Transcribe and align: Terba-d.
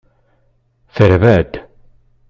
Terba-d. 0.95 1.53